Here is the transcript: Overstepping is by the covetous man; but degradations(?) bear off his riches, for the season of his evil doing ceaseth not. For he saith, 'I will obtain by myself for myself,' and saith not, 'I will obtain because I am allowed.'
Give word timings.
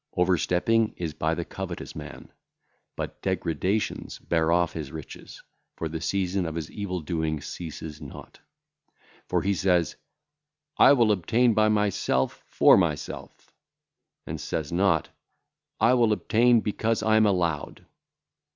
Overstepping 0.17 0.95
is 0.97 1.13
by 1.13 1.35
the 1.35 1.45
covetous 1.45 1.95
man; 1.95 2.33
but 2.95 3.21
degradations(?) 3.21 4.17
bear 4.17 4.51
off 4.51 4.73
his 4.73 4.91
riches, 4.91 5.43
for 5.75 5.87
the 5.87 6.01
season 6.01 6.47
of 6.47 6.55
his 6.55 6.71
evil 6.71 7.01
doing 7.01 7.39
ceaseth 7.39 8.01
not. 8.01 8.39
For 9.27 9.43
he 9.43 9.53
saith, 9.53 9.93
'I 10.79 10.93
will 10.93 11.11
obtain 11.11 11.53
by 11.53 11.69
myself 11.69 12.43
for 12.47 12.77
myself,' 12.77 13.53
and 14.25 14.41
saith 14.41 14.71
not, 14.71 15.09
'I 15.79 15.93
will 15.93 16.13
obtain 16.13 16.61
because 16.61 17.03
I 17.03 17.15
am 17.15 17.27
allowed.' 17.27 17.85